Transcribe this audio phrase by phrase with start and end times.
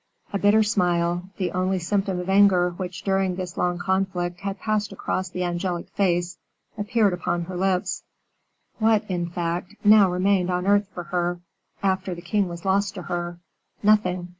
[0.33, 4.91] A bitter smile, the only symptom of anger which during this long conflict had passed
[4.91, 6.39] across the angelic face,
[6.75, 8.01] appeared upon her lips.
[8.79, 11.39] What, in fact, now remained on earth for her,
[11.83, 13.37] after the king was lost to her?
[13.83, 14.29] Nothing.